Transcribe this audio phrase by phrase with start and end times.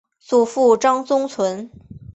[0.19, 1.69] 祖父张宗纯。